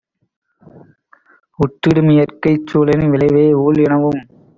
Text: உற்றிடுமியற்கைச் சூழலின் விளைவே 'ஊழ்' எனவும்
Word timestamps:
உற்றிடுமியற்கைச் 1.59 2.65
சூழலின் 2.67 3.13
விளைவே 3.13 3.45
'ஊழ்' 3.55 3.83
எனவும் 3.83 4.19